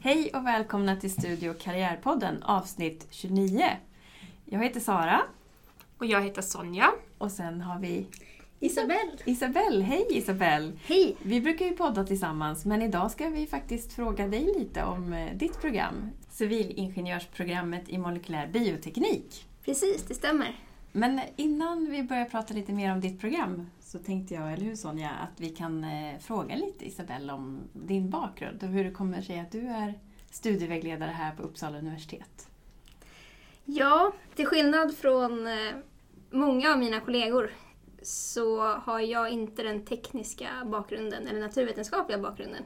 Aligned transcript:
Hej 0.00 0.30
och 0.34 0.46
välkomna 0.46 0.96
till 0.96 1.12
Studio 1.12 1.54
Karriärpodden 1.54 2.42
avsnitt 2.42 3.06
29. 3.10 3.64
Jag 4.44 4.62
heter 4.62 4.80
Sara 4.80 5.20
Och 5.98 6.06
jag 6.06 6.22
heter 6.22 6.42
Sonja. 6.42 6.90
och 7.18 7.30
sen 7.32 7.60
har 7.60 7.78
vi 7.80 8.06
Isabelle. 8.60 9.12
Isabelle. 9.24 9.84
Hej 9.84 10.06
Isabelle! 10.10 10.72
Hej! 10.84 11.16
Vi 11.22 11.40
brukar 11.40 11.66
ju 11.66 11.72
podda 11.72 12.04
tillsammans 12.04 12.64
men 12.64 12.82
idag 12.82 13.10
ska 13.10 13.28
vi 13.28 13.46
faktiskt 13.46 13.92
fråga 13.92 14.28
dig 14.28 14.44
lite 14.58 14.84
om 14.84 15.12
eh, 15.12 15.36
ditt 15.36 15.60
program. 15.60 16.10
Civilingenjörsprogrammet 16.30 17.88
i 17.88 17.98
molekylär 17.98 18.46
bioteknik. 18.46 19.46
Precis, 19.64 20.02
det 20.08 20.14
stämmer. 20.14 20.56
Men 20.92 21.20
innan 21.36 21.90
vi 21.90 22.02
börjar 22.02 22.24
prata 22.24 22.54
lite 22.54 22.72
mer 22.72 22.92
om 22.92 23.00
ditt 23.00 23.20
program 23.20 23.66
så 23.80 23.98
tänkte 23.98 24.34
jag, 24.34 24.52
eller 24.52 24.64
hur 24.64 24.76
Sonja, 24.76 25.10
att 25.10 25.40
vi 25.40 25.48
kan 25.48 25.84
eh, 25.84 26.18
fråga 26.20 26.56
lite 26.56 26.86
Isabelle 26.86 27.32
om 27.32 27.60
din 27.72 28.10
bakgrund 28.10 28.62
och 28.62 28.68
hur 28.68 28.84
det 28.84 28.90
kommer 28.90 29.22
sig 29.22 29.40
att 29.40 29.52
du 29.52 29.68
är 29.68 29.94
studievägledare 30.30 31.10
här 31.10 31.34
på 31.36 31.42
Uppsala 31.42 31.78
universitet. 31.78 32.48
Ja, 33.64 34.12
till 34.34 34.46
skillnad 34.46 34.96
från 34.96 35.46
eh, 35.46 35.74
många 36.30 36.72
av 36.72 36.78
mina 36.78 37.00
kollegor 37.00 37.50
så 38.02 38.62
har 38.62 39.00
jag 39.00 39.30
inte 39.30 39.62
den 39.62 39.84
tekniska 39.84 40.48
bakgrunden 40.64 41.26
eller 41.26 41.40
naturvetenskapliga 41.40 42.18
bakgrunden. 42.18 42.62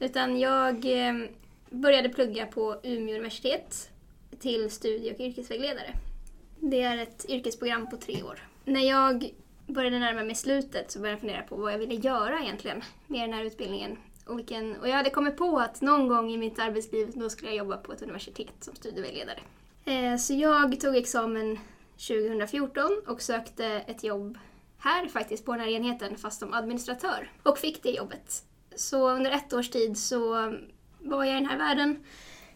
Utan 0.00 0.38
jag 0.38 1.06
eh, 1.08 1.14
började 1.70 2.08
plugga 2.08 2.46
på 2.46 2.76
Umeå 2.82 3.14
universitet 3.14 3.90
till 4.38 4.70
studie 4.70 5.12
och 5.12 5.20
yrkesvägledare. 5.20 5.94
Det 6.60 6.82
är 6.82 6.98
ett 6.98 7.24
yrkesprogram 7.28 7.90
på 7.90 7.96
tre 7.96 8.22
år. 8.22 8.48
När 8.64 8.88
jag 8.88 9.30
började 9.66 9.98
närma 9.98 10.22
mig 10.22 10.34
slutet 10.34 10.90
så 10.90 10.98
började 10.98 11.12
jag 11.14 11.20
fundera 11.20 11.42
på 11.42 11.56
vad 11.56 11.72
jag 11.72 11.78
ville 11.78 11.94
göra 11.94 12.40
egentligen 12.40 12.82
med 13.06 13.20
den 13.20 13.32
här 13.32 13.44
utbildningen. 13.44 13.98
Och, 14.26 14.38
vilken, 14.38 14.76
och 14.76 14.88
jag 14.88 14.96
hade 14.96 15.10
kommit 15.10 15.36
på 15.36 15.58
att 15.58 15.80
någon 15.80 16.08
gång 16.08 16.30
i 16.32 16.36
mitt 16.36 16.58
arbetsliv 16.58 17.12
då 17.14 17.30
skulle 17.30 17.50
jag 17.50 17.58
jobba 17.58 17.76
på 17.76 17.92
ett 17.92 18.02
universitet 18.02 18.54
som 18.60 18.74
studievägledare. 18.74 19.38
Eh, 19.84 20.16
Så 20.16 20.34
jag 20.34 20.80
tog 20.80 20.96
examen 20.96 21.58
2014 22.08 23.02
och 23.06 23.22
sökte 23.22 23.66
ett 23.66 24.04
jobb 24.04 24.38
här 24.78 25.08
faktiskt 25.08 25.44
på 25.44 25.52
den 25.52 25.60
här 25.60 25.68
enheten 25.68 26.16
fast 26.16 26.38
som 26.40 26.54
administratör 26.54 27.30
och 27.42 27.58
fick 27.58 27.82
det 27.82 27.90
jobbet. 27.90 28.42
Så 28.76 29.10
under 29.10 29.30
ett 29.30 29.52
års 29.52 29.70
tid 29.70 29.98
så 29.98 30.28
var 30.98 31.24
jag 31.24 31.28
i 31.28 31.40
den 31.40 31.46
här 31.46 31.58
världen 31.58 32.04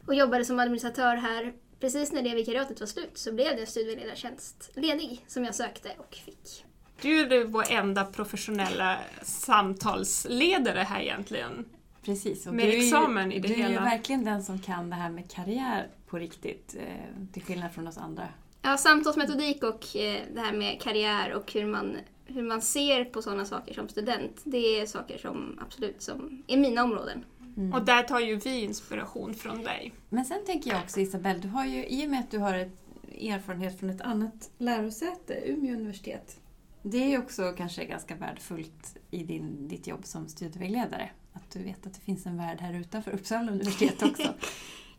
och 0.07 0.15
jobbade 0.15 0.45
som 0.45 0.59
administratör 0.59 1.17
här. 1.17 1.53
Precis 1.81 2.13
när 2.13 2.23
det 2.23 2.35
vikariatet 2.35 2.81
var 2.81 2.87
slut 2.87 3.11
så 3.19 3.33
blev 3.33 3.57
det 3.57 3.61
en 3.61 3.67
studievägledartjänst 3.67 4.71
ledig 4.75 5.25
som 5.27 5.45
jag 5.45 5.55
sökte 5.55 5.91
och 5.99 6.15
fick. 6.15 6.65
Du 7.03 7.21
är 7.21 7.45
vår 7.45 7.65
enda 7.71 8.05
professionella 8.05 8.99
samtalsledare 9.23 10.79
här 10.81 11.01
egentligen. 11.01 11.65
Precis. 12.03 12.47
Och 12.47 12.55
Med 12.55 12.67
du 12.67 12.71
är 12.73 12.77
ju- 12.77 12.85
examen 12.85 13.33
i 13.33 13.39
det 13.39 13.49
du 13.49 13.55
är 13.55 13.59
ju 13.59 13.63
hela. 13.65 13.81
verkligen 13.81 14.25
den 14.25 14.43
som 14.43 14.59
kan 14.59 14.91
det 14.91 14.97
här 14.97 15.11
med 15.11 15.31
karriär 15.31 15.89
på 16.07 16.19
riktigt, 16.19 16.77
eh, 16.79 17.33
till 17.33 17.43
skillnad 17.43 17.73
från 17.73 17.89
oss 17.89 17.99
andra. 17.99 18.29
Ja, 18.63 18.77
samtalsmetodik 18.77 19.63
och 19.63 19.97
eh, 19.97 20.23
det 20.35 20.41
här 20.41 20.53
med 20.53 20.81
karriär 20.83 21.33
och 21.33 21.53
hur 21.53 21.67
man, 21.67 21.97
hur 22.27 22.43
man 22.43 22.63
ser 22.63 23.05
på 23.05 23.23
sådana 23.23 23.45
saker 23.45 23.75
som 23.75 23.89
student, 23.89 24.41
det 24.45 24.81
är 24.81 24.87
saker 24.87 25.19
som 25.19 25.59
absolut 25.67 26.03
som 26.03 26.43
är 26.47 26.57
mina 26.57 26.83
områden. 26.85 27.25
Och 27.73 27.85
där 27.85 28.03
tar 28.03 28.21
ju 28.21 28.37
vi 28.37 28.61
inspiration 28.61 29.35
från 29.35 29.63
dig. 29.63 29.93
Men 30.09 30.25
sen 30.25 30.45
tänker 30.47 30.71
jag 30.71 30.81
också 30.81 31.01
Isabelle, 31.01 31.39
du 31.39 31.49
har 31.49 31.65
ju, 31.67 31.87
i 31.87 32.07
och 32.07 32.11
med 32.11 32.21
att 32.21 32.31
du 32.31 32.39
har 32.39 32.55
ett 32.55 32.73
erfarenhet 33.21 33.79
från 33.79 33.91
ett 33.91 34.01
annat 34.01 34.51
lärosäte, 34.59 35.43
Umeå 35.47 35.75
universitet. 35.75 36.41
Det 36.83 36.99
är 36.99 37.09
ju 37.09 37.19
också 37.19 37.55
kanske 37.57 37.85
ganska 37.85 38.15
värdefullt 38.15 38.97
i 39.11 39.25
din, 39.25 39.69
ditt 39.69 39.87
jobb 39.87 40.07
som 40.07 40.29
studievägledare. 40.29 41.11
Att 41.33 41.51
du 41.51 41.63
vet 41.63 41.87
att 41.87 41.95
det 41.95 42.01
finns 42.01 42.27
en 42.27 42.37
värld 42.37 42.61
här 42.61 42.75
utanför 42.75 43.11
Uppsala 43.11 43.53
universitet 43.53 44.03
också. 44.03 44.35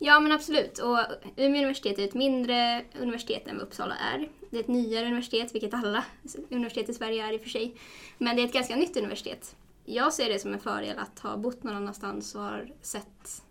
Ja, 0.02 0.20
men 0.20 0.32
absolut. 0.32 0.78
Och 0.78 1.00
Umeå 1.36 1.60
universitet 1.60 2.00
är 2.00 2.04
ett 2.04 2.14
mindre 2.14 2.84
universitet 3.00 3.48
än 3.48 3.58
vad 3.58 3.68
Uppsala 3.68 3.96
är. 4.14 4.30
Det 4.50 4.58
är 4.58 4.62
ett 4.62 4.68
nyare 4.68 5.06
universitet, 5.06 5.56
vilket 5.56 5.74
alla 5.74 6.04
universitet 6.50 6.90
i 6.90 6.94
Sverige 6.94 7.26
är 7.26 7.34
i 7.34 7.38
och 7.38 7.42
för 7.42 7.50
sig. 7.50 7.76
Men 8.18 8.36
det 8.36 8.42
är 8.42 8.46
ett 8.46 8.54
ganska 8.54 8.76
nytt 8.76 8.98
universitet. 8.98 9.56
Jag 9.86 10.14
ser 10.14 10.30
det 10.30 10.40
som 10.40 10.54
en 10.54 10.60
fördel 10.60 11.00
att 11.00 11.20
ha 11.20 11.38
bott 11.38 11.64
någon 11.64 11.76
annanstans 11.76 12.36
och 12.36 12.42
har 12.42 12.72
sett 12.82 13.44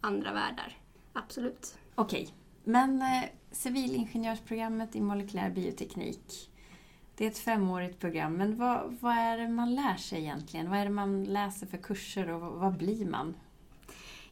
andra 0.00 0.32
världar. 0.32 0.78
Absolut. 1.12 1.78
Okej, 1.94 2.34
men 2.64 3.02
eh, 3.02 3.24
civilingenjörsprogrammet 3.50 4.96
i 4.96 5.00
molekylär 5.00 5.50
bioteknik. 5.50 6.50
Det 7.16 7.24
är 7.24 7.28
ett 7.28 7.38
femårigt 7.38 8.00
program, 8.00 8.36
men 8.36 8.56
vad, 8.56 8.96
vad 9.00 9.16
är 9.16 9.38
det 9.38 9.48
man 9.48 9.74
lär 9.74 9.96
sig 9.96 10.18
egentligen? 10.20 10.70
Vad 10.70 10.78
är 10.78 10.84
det 10.84 10.90
man 10.90 11.24
läser 11.24 11.66
för 11.66 11.78
kurser 11.78 12.30
och 12.30 12.40
vad, 12.40 12.52
vad 12.52 12.76
blir 12.76 13.06
man? 13.06 13.34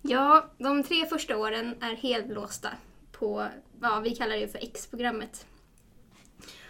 Ja, 0.02 0.46
de 0.58 0.82
tre 0.82 1.06
första 1.06 1.36
åren 1.36 1.74
är 1.80 1.96
helt 1.96 2.28
låsta 2.28 2.69
på, 3.12 3.46
ja, 3.80 4.00
vi 4.00 4.16
kallar 4.16 4.36
det 4.36 4.48
för 4.48 4.58
X-programmet. 4.58 5.46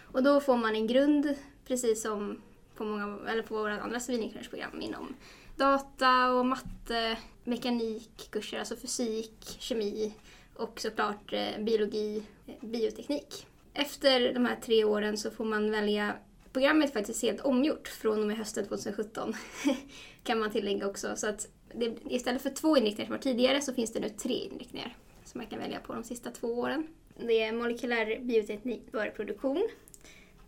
Och 0.01 0.23
då 0.23 0.41
får 0.41 0.57
man 0.57 0.75
en 0.75 0.87
grund, 0.87 1.35
precis 1.67 2.01
som 2.01 2.41
på, 2.83 2.89
många, 2.89 3.31
eller 3.31 3.43
på 3.43 3.55
våra 3.55 3.81
andra 3.81 3.99
civilingenjörsprogram 3.99 4.81
inom 4.81 5.15
data 5.55 6.33
och 6.33 6.45
matte, 6.45 7.17
mekanikkurser, 7.43 8.59
alltså 8.59 8.75
fysik, 8.75 9.57
kemi 9.59 10.13
och 10.55 10.79
såklart 10.79 11.33
eh, 11.33 11.59
biologi, 11.59 12.23
eh, 12.47 12.53
bioteknik. 12.61 13.47
Efter 13.73 14.33
de 14.33 14.45
här 14.45 14.55
tre 14.55 14.83
åren 14.83 15.17
så 15.17 15.31
får 15.31 15.45
man 15.45 15.71
välja 15.71 16.15
Programmet 16.53 16.89
är 16.89 16.93
faktiskt 16.93 17.21
helt 17.21 17.41
omgjort 17.41 17.87
från 17.87 18.21
och 18.21 18.27
med 18.27 18.37
hösten 18.37 18.65
2017 18.65 19.33
kan 20.23 20.39
man 20.39 20.51
tillägga 20.51 20.87
också. 20.87 21.15
Så 21.15 21.27
att 21.27 21.47
det, 21.75 21.97
istället 22.09 22.41
för 22.41 22.49
två 22.49 22.77
inriktningar 22.77 23.07
som 23.07 23.15
var 23.15 23.21
tidigare 23.21 23.61
så 23.61 23.73
finns 23.73 23.93
det 23.93 23.99
nu 23.99 24.09
tre 24.09 24.33
inriktningar 24.33 24.95
som 25.25 25.39
man 25.39 25.47
kan 25.47 25.59
välja 25.59 25.79
på 25.79 25.93
de 25.93 26.03
sista 26.03 26.31
två 26.31 26.47
åren. 26.47 26.87
Det 27.17 27.43
är 27.43 27.53
molekylär 27.53 28.19
bioteknik 28.19 28.81
varuproduktion, 28.91 29.69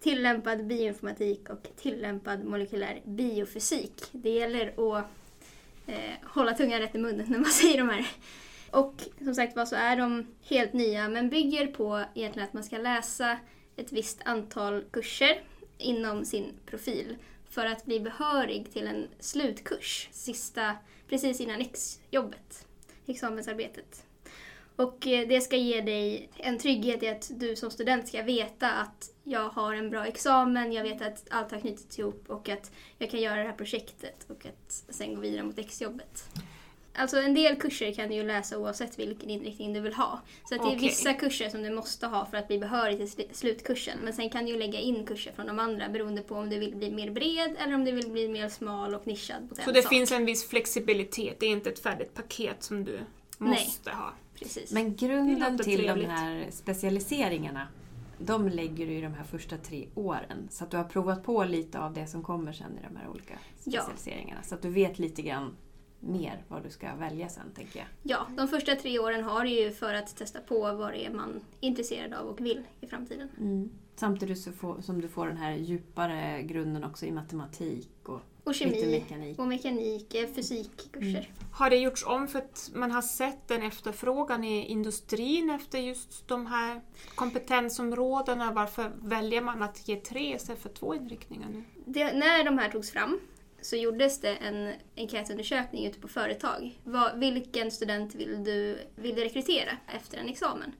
tillämpad 0.05 0.65
bioinformatik 0.67 1.49
och 1.49 1.67
tillämpad 1.75 2.43
molekylär 2.43 3.01
biofysik. 3.05 4.03
Det 4.11 4.29
gäller 4.29 4.67
att 4.67 5.05
eh, 5.85 6.13
hålla 6.23 6.53
tungan 6.53 6.79
rätt 6.79 6.95
i 6.95 6.97
munnen 6.97 7.25
när 7.29 7.39
man 7.39 7.51
säger 7.51 7.77
de 7.77 7.89
här. 7.89 8.07
Och 8.71 8.93
som 9.23 9.35
sagt 9.35 9.55
var 9.55 9.65
så 9.65 9.75
är 9.75 9.97
de 9.97 10.27
helt 10.43 10.73
nya 10.73 11.09
men 11.09 11.29
bygger 11.29 11.67
på 11.67 12.03
egentligen 12.15 12.47
att 12.47 12.53
man 12.53 12.63
ska 12.63 12.77
läsa 12.77 13.37
ett 13.75 13.91
visst 13.91 14.21
antal 14.25 14.83
kurser 14.91 15.43
inom 15.77 16.25
sin 16.25 16.53
profil 16.65 17.17
för 17.49 17.65
att 17.65 17.85
bli 17.85 17.99
behörig 17.99 18.73
till 18.73 18.87
en 18.87 19.07
slutkurs 19.19 20.09
sista, 20.11 20.75
precis 21.09 21.41
innan 21.41 21.61
exjobbet, 21.61 22.67
examensarbetet. 23.05 24.05
Och 24.75 25.07
eh, 25.07 25.27
det 25.27 25.41
ska 25.41 25.55
ge 25.55 25.81
dig 25.81 26.29
en 26.37 26.57
trygghet 26.57 27.03
i 27.03 27.07
att 27.07 27.31
du 27.39 27.55
som 27.55 27.71
student 27.71 28.07
ska 28.07 28.21
veta 28.23 28.71
att 28.71 29.09
jag 29.23 29.49
har 29.49 29.73
en 29.73 29.89
bra 29.89 30.05
examen, 30.05 30.71
jag 30.73 30.83
vet 30.83 31.01
att 31.01 31.25
allt 31.29 31.51
har 31.51 31.59
knutits 31.59 31.99
ihop 31.99 32.23
och 32.27 32.49
att 32.49 32.71
jag 32.97 33.09
kan 33.11 33.21
göra 33.21 33.35
det 33.35 33.43
här 33.47 33.53
projektet 33.55 34.25
och 34.29 34.45
att 34.45 34.83
sen 34.89 35.15
gå 35.15 35.21
vidare 35.21 35.43
mot 35.43 35.59
exjobbet. 35.59 36.25
Alltså 36.97 37.17
en 37.17 37.33
del 37.33 37.55
kurser 37.55 37.93
kan 37.93 38.09
du 38.09 38.15
ju 38.15 38.23
läsa 38.23 38.57
oavsett 38.57 38.99
vilken 38.99 39.29
inriktning 39.29 39.73
du 39.73 39.79
vill 39.79 39.93
ha. 39.93 40.21
Så 40.49 40.55
att 40.55 40.61
det 40.61 40.75
är 40.75 40.79
vissa 40.79 41.13
kurser 41.13 41.49
som 41.49 41.63
du 41.63 41.69
måste 41.69 42.07
ha 42.07 42.25
för 42.25 42.37
att 42.37 42.47
bli 42.47 42.59
behörig 42.59 42.97
till 42.97 43.05
sl- 43.07 43.33
slutkursen. 43.33 43.97
Men 44.03 44.13
sen 44.13 44.29
kan 44.29 44.45
du 44.45 44.51
ju 44.51 44.57
lägga 44.59 44.79
in 44.79 45.05
kurser 45.05 45.31
från 45.31 45.47
de 45.47 45.59
andra 45.59 45.89
beroende 45.89 46.21
på 46.21 46.35
om 46.35 46.49
du 46.49 46.59
vill 46.59 46.75
bli 46.75 46.91
mer 46.91 47.11
bred 47.11 47.55
eller 47.59 47.75
om 47.75 47.85
du 47.85 47.91
vill 47.91 48.09
bli 48.11 48.27
mer 48.27 48.49
smal 48.49 48.95
och 48.95 49.07
nischad 49.07 49.49
på 49.49 49.55
Så 49.55 49.71
det 49.71 49.81
sak. 49.81 49.89
finns 49.89 50.11
en 50.11 50.25
viss 50.25 50.47
flexibilitet, 50.49 51.39
det 51.39 51.45
är 51.45 51.49
inte 51.49 51.69
ett 51.69 51.79
färdigt 51.79 52.13
paket 52.13 52.63
som 52.63 52.83
du 52.83 52.99
måste 53.37 53.91
ha. 53.91 54.13
Precis. 54.39 54.71
Men 54.71 54.95
grunden 54.95 55.57
till 55.57 55.79
trevligt. 55.79 56.05
de 56.07 56.11
här 56.11 56.47
specialiseringarna, 56.51 57.67
de 58.19 58.49
lägger 58.49 58.87
du 58.87 58.93
i 58.93 59.01
de 59.01 59.13
här 59.13 59.23
första 59.23 59.57
tre 59.57 59.87
åren. 59.95 60.47
Så 60.49 60.63
att 60.63 60.71
du 60.71 60.77
har 60.77 60.83
provat 60.83 61.23
på 61.23 61.43
lite 61.43 61.79
av 61.79 61.93
det 61.93 62.07
som 62.07 62.23
kommer 62.23 62.53
sen 62.53 62.77
i 62.77 62.81
de 62.89 62.95
här 62.95 63.07
olika 63.09 63.33
Ja. 63.63 63.81
specialiseringarna. 63.81 64.43
Så 64.43 64.55
att 64.55 64.61
du 64.61 64.69
vet 64.69 64.99
lite 64.99 65.21
grann 65.21 65.55
mer 65.99 66.43
vad 66.47 66.63
du 66.63 66.69
ska 66.69 66.95
välja 66.95 67.29
sen, 67.29 67.51
tänker 67.55 67.79
jag. 67.79 67.87
Ja, 68.03 68.27
de 68.37 68.47
första 68.47 68.75
tre 68.75 68.99
åren 68.99 69.23
har 69.23 69.43
du 69.43 69.49
ju 69.49 69.71
för 69.71 69.93
att 69.93 70.15
testa 70.17 70.39
på 70.39 70.59
vad 70.59 70.91
det 70.93 71.05
är 71.05 71.09
man 71.13 71.29
är 71.61 71.67
intresserad 71.67 72.13
av 72.13 72.27
och 72.27 72.41
vill 72.45 72.63
i 72.81 72.87
framtiden. 72.87 73.29
Mm. 73.39 73.69
Samtidigt 73.95 74.39
så 74.39 74.51
får, 74.51 74.81
som 74.81 75.01
du 75.01 75.07
får 75.07 75.27
den 75.27 75.37
här 75.37 75.55
djupare 75.55 76.41
grunden 76.43 76.83
också 76.83 77.05
i 77.05 77.11
matematik 77.11 77.89
och 78.03 78.21
Och 78.45 78.55
kemi 78.55 78.85
mekanik. 78.85 79.39
och 79.39 79.47
mekanik, 79.47 80.15
eh, 80.15 80.27
fysikkurser. 80.27 81.09
Mm. 81.09 81.25
Har 81.51 81.69
det 81.69 81.77
gjorts 81.77 82.05
om 82.05 82.27
för 82.27 82.39
att 82.39 82.71
man 82.73 82.91
har 82.91 83.01
sett 83.01 83.51
en 83.51 83.63
efterfrågan 83.63 84.43
i 84.43 84.65
industrin 84.65 85.49
efter 85.49 85.79
just 85.79 86.27
de 86.27 86.45
här 86.45 86.81
kompetensområdena? 87.15 88.51
Varför 88.51 88.91
väljer 89.01 89.41
man 89.41 89.61
att 89.61 89.87
ge 89.87 89.95
tre 89.95 90.35
istället 90.35 90.61
för 90.61 90.69
två 90.69 90.95
inriktningar 90.95 91.49
nu? 91.49 91.63
Det, 91.85 92.13
när 92.13 92.43
de 92.43 92.57
här 92.57 92.69
togs 92.69 92.91
fram 92.91 93.19
så 93.61 93.75
gjordes 93.75 94.21
det 94.21 94.35
en 94.35 94.73
enkätundersökning 94.95 95.85
ute 95.85 95.99
på 95.99 96.07
företag. 96.07 96.79
Vad, 96.83 97.19
vilken 97.19 97.71
student 97.71 98.15
vill 98.15 98.43
du, 98.43 98.79
vill 98.95 99.15
du 99.15 99.23
rekrytera 99.23 99.77
efter 99.87 100.17
en 100.17 100.29
examen? 100.29 100.71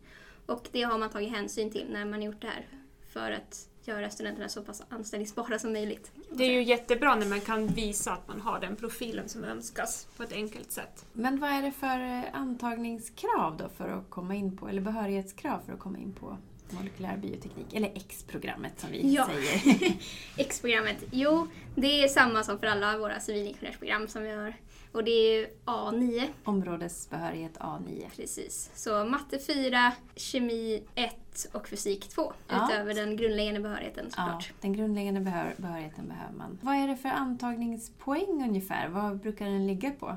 Och 0.46 0.68
det 0.72 0.82
har 0.82 0.98
man 0.98 1.10
tagit 1.10 1.32
hänsyn 1.32 1.72
till 1.72 1.88
när 1.90 2.06
man 2.06 2.22
gjort 2.22 2.42
det 2.42 2.48
här. 2.48 2.68
För 3.14 3.32
att 3.32 3.70
göra 3.88 4.10
studenterna 4.10 4.50
så 4.50 4.62
pass 4.62 4.84
anställningsbara 4.90 5.60
som 5.60 5.74
möjligt. 5.74 6.12
Det 6.32 6.44
är 6.44 6.52
ju 6.52 6.64
jättebra 6.64 7.16
när 7.16 7.26
man 7.28 7.42
kan 7.42 7.68
visa 7.68 8.12
att 8.14 8.28
man 8.28 8.42
har 8.42 8.60
den 8.60 8.76
profilen 8.76 9.30
som 9.30 9.44
önskas 9.44 10.08
på 10.18 10.24
ett 10.24 10.32
enkelt 10.34 10.72
sätt. 10.72 11.06
Men 11.14 11.40
vad 11.40 11.50
är 11.50 11.62
det 11.62 11.72
för 11.72 12.00
eh, 12.00 12.24
antagningskrav 12.42 13.58
då 13.58 13.70
för 13.78 13.90
att 13.90 14.10
komma 14.10 14.36
in 14.36 14.58
på, 14.58 14.68
eller 14.68 14.82
behörighetskrav 14.82 15.60
för 15.66 15.74
att 15.74 15.80
komma 15.80 15.98
in 15.98 16.14
på 16.14 16.38
molekylär 16.70 17.18
bioteknik? 17.18 17.74
Eller 17.74 17.92
X-programmet 17.96 18.80
som 18.80 18.92
vi 18.92 19.14
Ja. 19.14 19.28
säger. 19.28 19.94
X-programmet, 20.38 20.98
jo 21.12 21.48
det 21.76 22.04
är 22.04 22.08
samma 22.08 22.44
som 22.44 22.60
för 22.60 22.68
alla 22.68 22.98
våra 22.98 23.20
civilingenjörsprogram 23.20 24.08
som 24.08 24.24
vi 24.24 24.32
har. 24.32 24.54
Och 24.96 25.04
det 25.04 25.12
är 25.12 25.40
ju 25.40 25.48
A9 25.66 26.28
Områdesbehörighet 26.44 27.58
A9. 27.58 28.06
precis. 28.16 28.72
Så 28.76 29.06
matte 29.06 29.40
4, 29.40 29.92
kemi 30.16 30.84
1 30.96 31.16
och 31.52 31.68
fysik 31.68 32.08
2. 32.10 32.34
Ja. 32.48 32.70
Utöver 32.70 32.94
den 32.94 33.18
grundläggande 33.18 33.60
behörigheten 33.60 34.06
Ja, 34.06 34.12
såklart. 34.12 34.54
den 34.62 34.74
grundläggande 34.74 35.22
behör, 35.22 35.54
behörigheten 35.58 36.08
behöver 36.08 36.34
man. 36.34 36.60
Vad 36.62 36.76
är 36.76 36.88
det 36.88 36.98
för 36.98 37.10
antagningspoäng 37.10 38.44
ungefär? 38.48 38.88
Vad 38.88 39.18
brukar 39.20 39.46
den 39.46 39.68
ligga 39.68 39.92
på? 39.92 40.16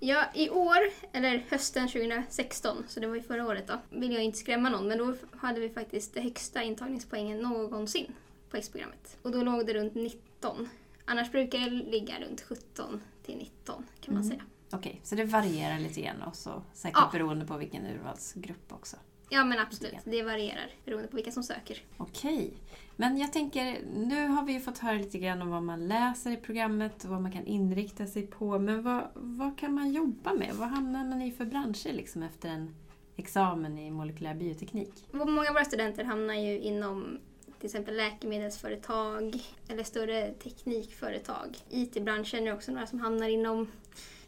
Ja, 0.00 0.24
i 0.34 0.50
år, 0.50 0.78
eller 1.12 1.44
hösten 1.50 1.88
2016, 1.88 2.84
så 2.88 3.00
det 3.00 3.06
var 3.06 3.14
ju 3.14 3.22
förra 3.22 3.46
året 3.46 3.66
då, 3.66 3.74
vill 3.90 4.12
jag 4.12 4.22
inte 4.24 4.38
skrämma 4.38 4.68
någon, 4.68 4.88
men 4.88 4.98
då 4.98 5.14
hade 5.36 5.60
vi 5.60 5.70
faktiskt 5.70 6.14
det 6.14 6.20
högsta 6.20 6.62
intagningspoängen 6.62 7.38
någonsin 7.38 8.12
på 8.50 8.56
X-programmet. 8.56 9.16
Och 9.22 9.30
då 9.32 9.42
låg 9.42 9.66
det 9.66 9.74
runt 9.74 9.94
19. 9.94 10.68
Annars 11.04 11.32
brukar 11.32 11.58
det 11.58 11.70
ligga 11.70 12.14
runt 12.20 12.40
17 12.40 13.00
till 13.28 13.38
19 13.38 13.84
kan 14.00 14.14
man 14.14 14.22
Mm. 14.22 14.30
säga. 14.38 14.42
Okej, 14.72 15.00
så 15.04 15.14
det 15.14 15.24
varierar 15.24 15.78
lite 15.78 16.00
grann 16.00 16.22
och 16.22 16.36
så 16.36 16.62
säkert 16.72 16.98
Ja. 17.00 17.08
beroende 17.12 17.46
på 17.46 17.56
vilken 17.56 17.86
urvalsgrupp 17.86 18.72
också. 18.72 18.96
Ja 19.30 19.44
men 19.44 19.58
absolut, 19.58 19.94
det 20.04 20.22
varierar 20.22 20.70
beroende 20.84 21.08
på 21.08 21.16
vilka 21.16 21.30
som 21.30 21.42
söker. 21.42 21.82
Okej. 21.96 22.52
Men 22.96 23.18
jag 23.18 23.32
tänker, 23.32 23.78
nu 23.96 24.26
har 24.28 24.44
vi 24.44 24.52
ju 24.52 24.60
fått 24.60 24.78
höra 24.78 24.92
lite 24.98 25.18
grann 25.18 25.42
om 25.42 25.50
vad 25.50 25.62
man 25.62 25.88
läser 25.88 26.30
i 26.30 26.36
programmet 26.36 27.04
och 27.04 27.10
vad 27.10 27.22
man 27.22 27.32
kan 27.32 27.46
inrikta 27.46 28.06
sig 28.06 28.26
på. 28.26 28.58
Men 28.58 28.82
vad, 28.82 29.08
vad 29.14 29.58
kan 29.58 29.72
man 29.74 29.92
jobba 29.92 30.34
med? 30.34 30.54
Vad 30.54 30.68
hamnar 30.68 31.04
man 31.04 31.22
i 31.22 31.30
för 31.32 31.44
branscher 31.44 31.92
liksom 31.92 32.22
efter 32.22 32.48
en 32.48 32.74
examen 33.16 33.78
i 33.78 33.90
molekylär 33.90 34.34
bioteknik? 34.34 35.04
Många 35.12 35.40
av 35.48 35.54
våra 35.54 35.64
studenter 35.64 36.04
hamnar 36.04 36.34
ju 36.34 36.58
inom 36.60 37.18
till 37.58 37.66
exempel 37.66 37.96
läkemedelsföretag 37.96 39.42
eller 39.68 39.82
större 39.82 40.32
teknikföretag. 40.32 41.58
IT-branschen 41.70 42.46
är 42.46 42.54
också 42.54 42.72
några 42.72 42.86
som 42.86 43.00
hamnar 43.00 43.28
inom. 43.28 43.68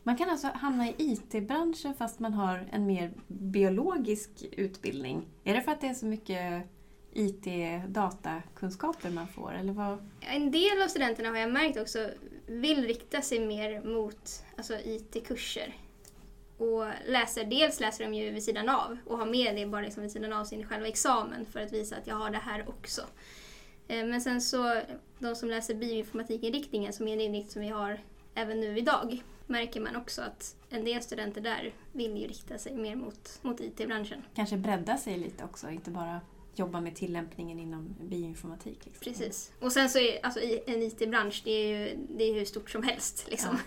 Man 0.03 0.17
kan 0.17 0.31
alltså 0.31 0.47
hamna 0.55 0.89
i 0.89 0.95
IT-branschen 0.99 1.95
fast 1.95 2.19
man 2.19 2.35
har 2.35 2.69
en 2.73 2.87
mer 2.87 3.13
biologisk 3.27 4.31
utbildning. 4.53 5.27
Är 5.45 5.55
det 5.55 5.63
för 5.63 5.73
att 5.73 5.81
det 5.81 5.87
är 5.87 5.95
så 5.95 6.07
mycket 6.07 6.65
IT-datakunskaper 7.13 9.11
man 9.11 9.29
får? 9.29 9.55
Eller 9.55 9.73
vad? 9.73 9.99
En 10.21 10.51
del 10.51 10.83
av 10.83 10.89
studenterna 10.89 11.29
har 11.29 11.37
jag 11.37 11.53
märkt 11.53 11.81
också 11.81 12.11
vill 12.47 12.85
rikta 12.85 13.23
sig 13.23 13.47
mer 13.47 13.83
mot 13.83 14.45
alltså, 14.57 14.75
IT-kurser. 14.75 15.75
Och 16.61 16.87
läser, 17.07 17.45
dels 17.45 17.81
läser 17.81 18.05
de 18.05 18.15
ju 18.15 18.31
vid 18.31 18.43
sidan 18.43 18.69
av 18.69 18.99
och 19.07 19.19
har 19.19 19.27
med 19.27 19.57
det 19.57 19.67
bara 19.67 19.81
liksom 19.83 20.03
vid 20.03 20.13
sidan 20.13 20.33
av 20.33 20.45
sin 20.45 20.67
själva 20.67 20.89
examen 20.89 21.47
för 21.47 21.61
att 21.61 21.73
visa 21.73 21.97
att 21.97 22.07
jag 22.07 22.15
har 22.17 22.31
det 22.31 22.39
här 22.39 22.69
också. 22.69 23.03
Eh, 23.89 24.05
Men 24.07 24.21
sen 24.21 24.41
så, 24.41 24.81
de 25.19 25.35
som 25.37 25.49
läser 25.51 25.75
bioinformatikinriktningen 25.75 26.93
som 26.93 27.09
är 27.09 27.13
en 27.13 27.21
inriktning 27.21 27.51
som 27.51 27.63
vi 27.63 27.69
har 27.69 28.01
även 28.35 28.61
nu 28.61 28.79
idag, 28.79 29.23
märker 29.47 29.81
man 29.81 29.97
också 29.97 30.23
att 30.23 30.57
en 30.71 30.85
del 30.85 31.03
studenter 31.03 31.41
där 31.41 31.75
vill 31.93 32.17
ju 32.17 32.27
rikta 32.27 32.59
sig 32.59 32.77
mer 32.77 32.97
mot, 32.97 33.39
mot 33.43 33.61
IT-branschen. 33.61 34.23
Kanske 34.35 34.57
bredda 34.57 34.97
sig 34.97 35.19
lite 35.19 35.45
också, 35.45 35.71
inte 35.71 35.91
bara 35.91 36.21
jobba 36.55 36.81
med 36.81 36.97
tillämpningen 36.97 37.59
inom 37.59 37.97
bioinformatik. 38.01 38.79
Liksom. 38.85 39.13
Precis. 39.13 39.53
Och 39.61 39.73
sen 39.73 39.91
så 39.91 39.99
är 39.99 40.25
alltså, 40.25 40.41
en 40.67 40.83
IT-bransch, 40.83 41.43
det 41.45 41.51
är 41.51 41.79
ju 41.79 41.97
det 42.11 42.25
är 42.25 42.35
hur 42.35 42.45
stort 42.45 42.71
som 42.71 42.83
helst. 42.83 43.27
Liksom. 43.31 43.59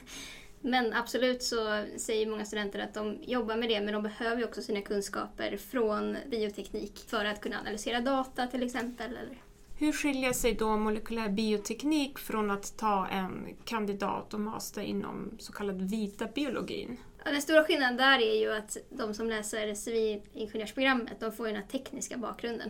Men 0.65 0.93
absolut 0.93 1.43
så 1.43 1.85
säger 1.97 2.27
många 2.27 2.45
studenter 2.45 2.79
att 2.79 2.93
de 2.93 3.17
jobbar 3.21 3.55
med 3.55 3.69
det 3.69 3.81
men 3.81 3.93
de 3.93 4.03
behöver 4.03 4.45
också 4.45 4.61
sina 4.61 4.81
kunskaper 4.81 5.57
från 5.57 6.17
bioteknik 6.31 7.05
för 7.07 7.25
att 7.25 7.41
kunna 7.41 7.59
analysera 7.59 8.01
data 8.01 8.47
till 8.47 8.63
exempel. 8.63 9.11
Eller... 9.11 9.41
Hur 9.77 9.91
skiljer 9.91 10.33
sig 10.33 10.53
då 10.53 10.77
molekylär 10.77 11.29
bioteknik 11.29 12.19
från 12.19 12.51
att 12.51 12.77
ta 12.77 13.07
en 13.07 13.47
kandidat 13.65 14.33
och 14.33 14.39
master 14.39 14.81
inom 14.81 15.37
så 15.39 15.53
kallad 15.53 15.81
vita 15.81 16.25
biologin? 16.25 16.97
Ja, 17.25 17.31
den 17.31 17.41
stora 17.41 17.63
skillnaden 17.63 17.97
där 17.97 18.19
är 18.19 18.39
ju 18.39 18.53
att 18.53 18.77
de 18.89 19.13
som 19.13 19.29
läser 19.29 19.73
civilingenjörsprogrammet 19.73 21.19
de 21.19 21.31
får 21.31 21.47
ju 21.47 21.53
den 21.53 21.61
här 21.61 21.69
tekniska 21.69 22.17
bakgrunden. 22.17 22.69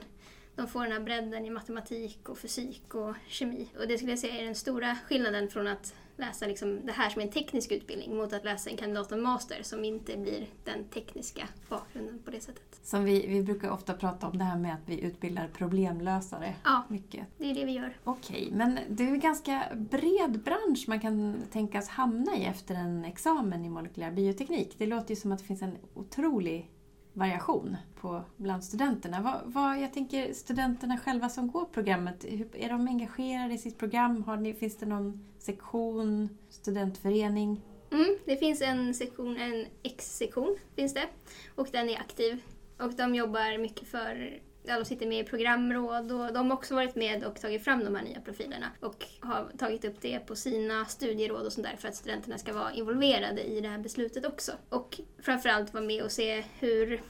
De 0.56 0.68
får 0.68 0.84
den 0.84 0.92
här 0.92 1.00
bredden 1.00 1.46
i 1.46 1.50
matematik 1.50 2.30
och 2.30 2.38
fysik 2.38 2.96
och 2.96 3.16
kemi. 3.28 3.68
Och 3.80 3.88
det 3.88 3.98
skulle 3.98 4.12
jag 4.12 4.20
säga 4.20 4.42
är 4.42 4.46
den 4.46 4.56
stora 4.56 4.96
skillnaden 4.96 5.50
från 5.50 5.68
att 5.68 5.96
läsa 6.18 6.48
liksom 6.48 6.86
det 6.86 6.92
här 6.92 7.10
som 7.10 7.22
en 7.22 7.32
teknisk 7.32 7.72
utbildning 7.72 8.18
mot 8.18 8.34
att 8.34 8.44
läsa 8.46 8.70
en 8.70 8.78
kandidat 8.78 9.12
och 9.12 9.20
master 9.20 9.64
som 9.64 9.86
inte 9.86 10.18
blir 10.18 10.48
den 10.64 10.84
tekniska 10.84 11.48
bakgrunden 11.70 12.20
på 12.26 12.32
det 12.32 12.40
sättet. 12.40 12.80
Som 12.84 13.04
vi, 13.04 13.28
vi 13.28 13.44
brukar 13.44 13.70
ofta 13.70 13.94
prata 13.94 14.28
om 14.28 14.38
det 14.38 14.44
här 14.44 14.58
med 14.58 14.74
att 14.74 14.82
vi 14.86 15.02
utbildar 15.02 15.50
problemlösare. 15.54 16.56
Ja, 16.64 16.84
Mycket. 16.88 17.28
det 17.38 17.52
är 17.52 17.56
det 17.56 17.66
vi 17.66 17.72
gör. 17.72 17.98
Okej, 18.04 18.50
men 18.52 18.80
det 18.90 19.04
är 19.04 19.08
en 19.08 19.20
ganska 19.20 19.64
bred 19.76 20.40
bransch 20.40 20.86
man 20.88 21.00
kan 21.00 21.42
tänkas 21.52 21.90
hamna 21.90 22.36
i 22.36 22.46
efter 22.46 22.76
en 22.76 23.06
examen 23.06 23.66
i 23.66 23.70
molekylär 23.70 24.12
bioteknik. 24.12 24.76
Det 24.78 24.86
låter 24.86 25.10
ju 25.10 25.16
som 25.16 25.32
att 25.32 25.40
det 25.40 25.46
finns 25.46 25.62
en 25.62 25.78
otrolig 25.94 26.70
variation 27.14 27.78
på, 28.02 28.24
bland 28.38 28.64
studenterna. 28.64 29.22
Vad, 29.22 29.54
vad, 29.54 29.82
jag 29.82 29.94
tänker 29.94 30.34
studenterna 30.34 30.98
själva 30.98 31.30
som 31.30 31.52
går 31.52 31.66
programmet, 31.66 32.26
hur, 32.30 32.48
är 32.56 32.70
de 32.70 32.88
engagerade 32.88 33.54
i 33.54 33.58
sitt 33.58 33.78
program? 33.78 34.24
Har 34.24 34.38
ni, 34.38 34.54
finns 34.54 34.78
det 34.78 34.86
någon 34.86 35.26
sektion, 35.40 36.30
studentförening? 36.50 37.62
Mm, 37.92 38.18
det 38.26 38.38
finns 38.38 38.62
en 38.62 38.94
sektion, 38.94 39.38
en 39.38 39.66
X-sektion 39.84 40.58
finns 40.76 40.94
det. 40.94 41.08
Och 41.56 41.68
den 41.72 41.90
är 41.90 42.00
aktiv. 42.00 42.44
Och 42.80 42.94
de 42.94 43.16
jobbar 43.16 43.58
mycket 43.58 43.88
för, 43.88 44.40
ja, 44.64 44.80
de 44.80 44.86
sitter 44.86 45.08
med 45.08 45.20
i 45.20 45.24
programråd 45.24 46.12
och 46.12 46.34
de 46.34 46.50
har 46.50 46.58
också 46.58 46.76
varit 46.76 46.96
med 46.96 47.24
och 47.24 47.42
tagit 47.42 47.64
fram 47.64 47.84
de 47.84 47.96
här 47.96 48.04
nya 48.04 48.22
profilerna. 48.22 48.68
Och 48.80 49.06
har 49.20 49.52
tagit 49.58 49.86
upp 49.86 50.02
det 50.02 50.20
på 50.20 50.36
sina 50.36 50.86
studieråd 50.86 51.46
och 51.46 51.54
sånt 51.54 51.68
där 51.68 51.76
för 51.78 51.88
att 51.88 51.96
studenterna 51.96 52.38
ska 52.38 52.54
vara 52.54 52.74
involverade 52.74 53.44
i 53.44 53.62
det 53.62 53.68
här 53.68 53.80
beslutet 53.80 54.26
också. 54.26 54.52
Och 54.70 55.00
framförallt 55.20 55.74
vara 55.74 55.84
med 55.84 56.04
och 56.04 56.12
se 56.12 56.44
hur 56.60 57.02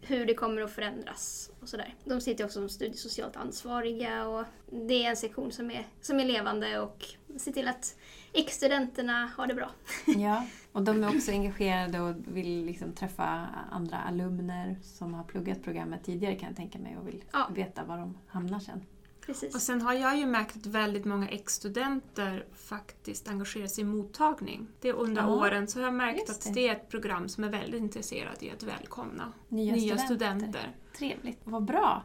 hur 0.00 0.26
det 0.26 0.34
kommer 0.34 0.62
att 0.62 0.70
förändras 0.70 1.50
och 1.60 1.68
sådär. 1.68 1.94
De 2.04 2.20
sitter 2.20 2.44
också 2.44 2.58
som 2.58 2.68
studiesocialt 2.68 3.36
ansvariga 3.36 4.28
och 4.28 4.44
det 4.86 5.04
är 5.04 5.10
en 5.10 5.16
sektion 5.16 5.52
som 5.52 5.70
är, 5.70 5.86
som 6.00 6.20
är 6.20 6.24
levande 6.24 6.80
och 6.80 7.04
ser 7.38 7.52
till 7.52 7.68
att 7.68 7.96
X-studenterna 8.32 9.30
har 9.36 9.46
det 9.46 9.54
bra. 9.54 9.70
Ja, 10.16 10.46
och 10.72 10.82
de 10.82 11.04
är 11.04 11.16
också 11.16 11.30
engagerade 11.30 12.00
och 12.00 12.14
vill 12.26 12.64
liksom 12.64 12.92
träffa 12.92 13.24
andra 13.70 13.96
alumner 13.96 14.76
som 14.82 15.14
har 15.14 15.24
pluggat 15.24 15.62
programmet 15.64 16.04
tidigare 16.04 16.34
kan 16.36 16.48
jag 16.48 16.56
tänka 16.56 16.78
mig 16.78 16.96
och 16.96 17.08
vill 17.08 17.24
Ja. 17.32 17.48
veta 17.54 17.84
var 17.84 17.98
de 17.98 18.18
hamnar 18.26 18.58
sen. 18.60 18.82
Och 19.28 19.34
Precis. 19.40 19.60
sen 19.64 19.82
har 19.82 19.92
jag 19.94 20.16
ju 20.18 20.26
märkt 20.26 20.56
att 20.56 20.66
väldigt 20.66 21.04
många 21.04 21.28
ex-studenter 21.28 22.46
faktiskt 22.54 23.28
engagerar 23.28 23.66
sig 23.66 23.82
i 23.82 23.86
mottagning. 23.86 24.66
Det 24.80 24.92
under 24.92 25.22
Ja, 25.22 25.28
åren 25.28 25.68
så 25.68 25.78
har 25.78 25.84
jag 25.84 25.94
märkt 25.94 26.28
just 26.28 26.46
att 26.48 26.54
det. 26.54 26.68
är 26.68 26.72
ett 26.72 26.88
program 26.88 27.28
som 27.28 27.44
är 27.44 27.48
väldigt 27.48 27.80
intresserat 27.80 28.42
i 28.42 28.50
att 28.50 28.62
välkomna 28.62 29.32
Nya, 29.48 29.74
nya 29.74 29.98
studenter. 29.98 30.38
studenter. 30.38 30.76
Trevligt, 30.98 31.40
vad 31.44 31.64
bra. 31.64 32.02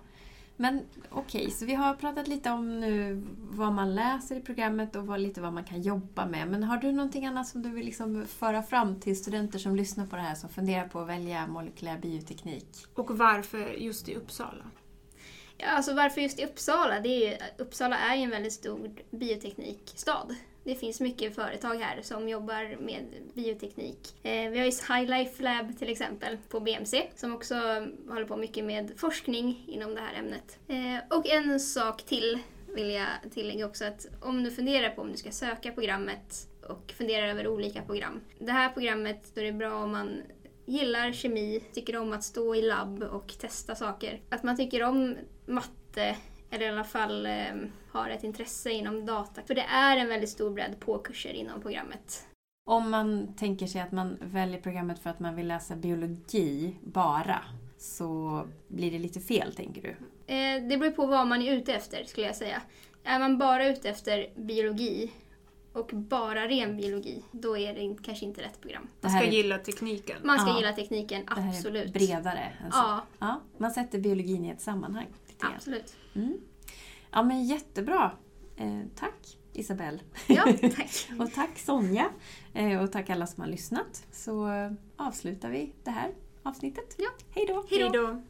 Men 0.58 0.82
okej, 1.10 1.52
så 1.52 1.66
vi 1.66 1.74
har 1.74 1.94
pratat 1.94 2.28
lite 2.28 2.52
om 2.52 2.80
nu 2.80 3.24
vad 3.38 3.74
man 3.74 3.96
läser 3.96 4.36
i 4.36 4.42
programmet 4.42 4.96
och 4.96 5.08
vad, 5.08 5.20
lite 5.20 5.42
vad 5.42 5.54
man 5.54 5.64
kan 5.64 5.82
jobba 5.82 6.26
med. 6.26 6.48
Men 6.48 6.64
har 6.64 6.78
du 6.78 6.92
någonting 6.92 7.26
annat 7.26 7.48
som 7.48 7.62
du 7.62 7.70
vill 7.70 7.86
liksom 7.86 8.26
föra 8.28 8.64
fram 8.64 9.00
till 9.00 9.18
studenter 9.20 9.60
som 9.60 9.76
lyssnar 9.76 10.06
på 10.06 10.16
det 10.16 10.22
här 10.22 10.36
som 10.36 10.50
funderar 10.50 10.88
på 10.88 11.00
att 11.00 11.08
välja 11.08 11.48
molekylär 11.48 11.98
bioteknik? 11.98 12.68
Och 12.96 13.18
varför 13.18 13.74
just 13.74 14.10
i 14.10 14.16
Uppsala? 14.16 14.64
Alltså 15.66 15.94
varför 15.94 16.22
just 16.22 16.40
i 16.40 16.46
Uppsala? 16.46 17.00
Det 17.00 17.10
är 17.10 17.32
ju, 17.32 17.38
Uppsala 17.58 17.98
är 17.98 18.16
ju 18.16 18.24
en 18.24 18.30
väldigt 18.30 18.54
stor 18.54 18.92
bioteknikstad. 19.12 20.28
Det 20.64 20.76
finns 20.76 21.02
mycket 21.02 21.36
företag 21.36 21.76
här 21.76 22.02
som 22.02 22.30
jobbar 22.30 22.82
med 22.82 23.06
bioteknik. 23.34 24.16
Eh, 24.24 24.50
vi 24.50 24.60
har 24.60 24.66
ju 24.66 24.72
High 24.72 25.10
Life 25.10 25.44
Lab 25.44 25.78
till 25.80 25.90
exempel 25.90 26.38
på 26.50 26.60
BMC 26.60 27.08
som 27.16 27.36
också 27.36 27.56
håller 28.10 28.26
på 28.26 28.38
mycket 28.38 28.64
med 28.64 28.92
forskning 28.98 29.64
inom 29.68 29.96
det 29.96 30.02
här 30.02 30.20
ämnet. 30.20 30.60
Eh, 30.68 31.18
och 31.18 31.30
en 31.30 31.60
sak 31.60 32.04
till 32.04 32.40
vill 32.76 32.92
jag 32.92 33.08
tillägga 33.34 33.66
också 33.66 33.86
att 33.86 34.08
om 34.22 34.44
du 34.44 34.52
funderar 34.52 34.90
på 34.90 35.02
om 35.02 35.12
du 35.12 35.18
ska 35.18 35.32
söka 35.32 35.72
programmet 35.72 36.48
och 36.70 36.94
funderar 36.98 37.28
över 37.28 37.48
olika 37.48 37.82
program. 37.82 38.22
Det 38.40 38.52
här 38.52 38.70
programmet, 38.70 39.32
då 39.36 39.42
är 39.42 39.46
det 39.46 39.52
bra 39.52 39.84
om 39.84 39.92
man 39.92 40.22
gillar 40.66 41.12
kemi, 41.12 41.64
tycker 41.74 41.98
om 41.98 42.14
att 42.14 42.24
stå 42.24 42.56
i 42.56 42.62
labb 42.62 43.04
och 43.04 43.34
testa 43.40 43.76
saker. 43.76 44.22
Att 44.30 44.44
man 44.44 44.58
tycker 44.58 44.84
om 44.84 45.18
matte 45.52 46.16
eller 46.50 46.66
i 46.66 46.70
alla 46.70 46.84
fall 46.84 47.26
eh, 47.26 47.32
har 47.92 48.10
ett 48.10 48.24
intresse 48.24 48.72
inom 48.72 49.06
data. 49.06 49.42
För 49.48 49.56
det 49.56 49.62
är 49.62 49.98
en 49.98 50.08
väldigt 50.08 50.30
stor 50.30 50.50
bredd 50.50 50.80
på 50.80 50.98
kurser 50.98 51.34
inom 51.34 51.62
programmet. 51.62 52.28
Om 52.66 52.90
man 52.92 53.34
tänker 53.36 53.68
sig 53.68 53.82
att 53.82 53.92
man 53.92 54.18
väljer 54.22 54.62
programmet 54.62 55.00
för 55.00 55.10
att 55.10 55.20
man 55.20 55.36
vill 55.36 55.48
läsa 55.48 55.76
biologi 55.76 56.76
bara 56.82 57.40
så 57.78 58.42
blir 58.68 58.92
det 58.92 59.00
lite 59.00 59.20
fel, 59.20 59.54
tänker 59.56 59.82
du? 59.82 59.90
Eh, 60.36 60.64
det 60.70 60.78
beror 60.78 60.92
på 60.92 61.06
vad 61.06 61.28
man 61.28 61.42
är 61.42 61.54
ute 61.54 61.74
efter 61.74 62.04
skulle 62.04 62.28
jag 62.28 62.36
säga. 62.36 62.62
Är 63.04 63.20
man 63.20 63.38
bara 63.38 63.68
ute 63.68 63.90
efter 63.90 64.28
biologi 64.36 65.12
och 65.74 65.90
bara 65.94 66.48
ren 66.48 66.78
biologi, 66.78 67.24
då 67.32 67.58
är 67.58 67.74
det 67.74 68.04
kanske 68.04 68.26
inte 68.26 68.42
rätt 68.42 68.62
program. 68.62 68.88
Man 69.02 69.12
ska 69.12 69.24
är- 69.24 69.32
gilla 69.32 69.58
tekniken. 69.58 70.18
Man 70.24 70.40
ska 70.40 70.50
Ja. 70.50 70.58
gilla 70.58 70.74
tekniken, 70.74 71.26
Det 71.36 71.42
här 71.42 71.50
absolut. 71.50 71.86
är 71.88 71.94
bredare. 71.94 72.54
Alltså. 72.66 72.80
Ja, 72.80 73.02
Ja, 73.20 73.42
man 73.58 73.72
sätter 73.72 74.00
biologin 74.00 74.46
i 74.46 74.50
ett 74.50 74.62
sammanhang. 74.62 75.08
Grann. 75.42 75.56
absolut. 75.56 75.96
Mm. 76.16 76.38
Ja, 77.12 77.24
men 77.24 77.44
jättebra. 77.44 78.12
Eh, 78.58 78.82
tack 78.96 79.38
Isabelle. 79.54 80.00
Ja, 80.28 80.44
tack. 80.62 81.10
Och 81.20 81.34
tack 81.34 81.60
Sonja. 81.60 82.10
Eh, 82.54 82.82
och 82.84 82.92
tack 82.92 83.10
alla 83.10 83.28
som 83.28 83.44
har 83.44 83.50
lyssnat. 83.50 84.08
Så 84.12 84.52
eh, 84.52 84.72
avslutar 84.96 85.50
vi 85.50 85.74
det 85.84 85.92
här 85.92 86.12
avsnittet. 86.44 86.96
Ja. 86.98 87.10
Hej 87.32 87.46
då. 87.48 87.66
Hej 87.70 87.90
då! 87.94 88.22